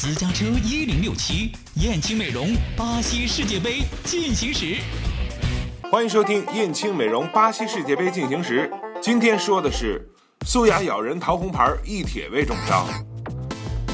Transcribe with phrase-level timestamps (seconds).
[0.00, 4.76] 私家车一零六七，燕青美容巴西世界杯进行时。
[5.90, 8.70] 欢迎收听燕青美容巴西世界杯进行时。
[9.02, 10.08] 今天说的是
[10.46, 12.86] 苏雅咬人桃红牌，一铁未中招。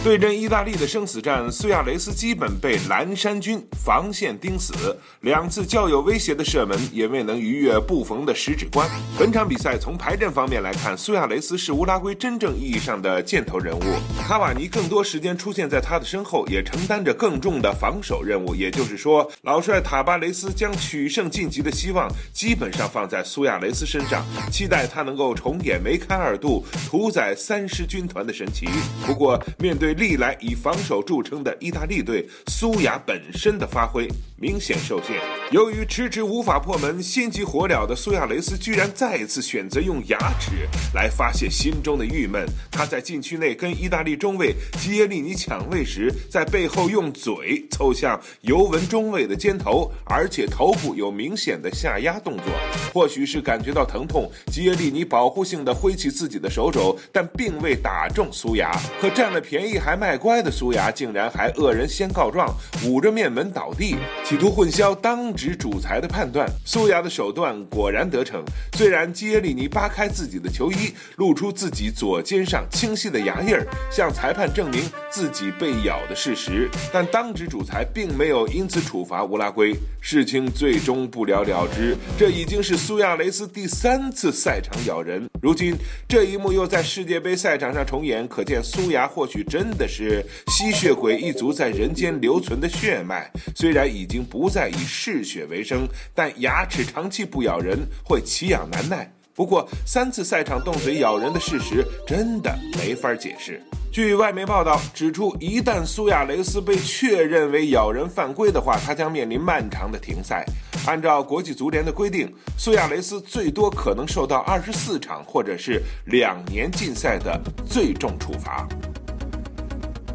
[0.04, 4.74] 对阵意大利的生死战，苏亚雷斯基本被蓝山军防线盯死，
[5.22, 8.86] 两次较有威胁的射门也未能逾越布冯的十指关。
[9.18, 13.82] 本场比赛从排阵方面来看，苏亚雷斯是乌拉圭真正意义上的箭头人物，
[14.28, 18.54] 卡瓦尼更多时间出现在他的身后，也承担着更重的防守任务。
[18.54, 28.66] 也就是说，老帅塔巴雷斯将取胜晋级的希望基本上放在苏亚雷斯身上，期待他能够重演梅开二度、屠宰三狮军团的神奇。
[29.06, 35.16] 不过，面对历来以防守著称的意大利队，苏亚本身的发挥明显受限。
[35.50, 42.44] 由于迟迟无法破门，心急火燎的苏亚雷斯居然再一次选择用牙齿来发泄心中的郁闷。
[42.70, 52.46] 他在禁区内跟意大利中卫基耶利尼抢位时，在背后用嘴凑向尤文中卫的肩头，而且头部有明显的下压动作。
[52.92, 58.72] 或许是感觉到疼痛，基耶利尼保护性的挥起自己的手肘，但并未打中苏牙。
[59.00, 62.48] 可占了便宜还卖乖的苏牙，竟然还恶人先告状，
[62.86, 66.48] 捂着面门倒地，企图混淆当值主裁的判断。
[66.64, 68.42] 苏牙的手段果然得逞，
[68.78, 79.76] 虽然基耶利尼扒开自己的球衣，露出自己左肩上清晰的牙印儿，向裁判证明自己被咬的事实，但当值主裁并没有因此处罚乌拉圭。
[80.00, 85.28] 事情最终不了了之，这已经是苏亚雷斯第三次赛场咬人。
[85.44, 85.76] 如今
[86.08, 93.30] 这一幕又在世界杯赛场上重演，可见苏牙或许真的是吸血鬼一族在人间留存的血脉。
[93.54, 99.12] 虽然已经不再以嗜血为生，但牙齿长期不咬人会奇痒难耐。
[99.34, 103.60] 不过三次赛场动嘴咬人的事实真的没法解释。
[103.92, 110.42] 据外媒报道指出，一旦苏亚雷斯被确认为咬人犯规的话，他将面临漫长的停赛。
[110.86, 118.66] 按照国际足联的规定，苏亚雷斯最多可能受到二十四场或者是两年禁赛的最重处罚。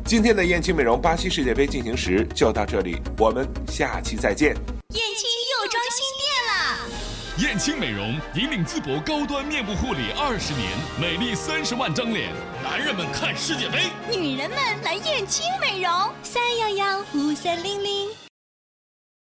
[0.05, 4.55] 今天的燕青美容巴西世界杯进行时就到这里，我们下期再见。
[4.93, 7.49] 燕青又装新店了！
[7.49, 12.31] 燕青美容引领淄博高端面部护理二十年，美丽三十万张脸，
[12.63, 15.91] 男人们看世界杯，女人们来燕青美容，
[16.23, 18.28] 三幺幺五三零零。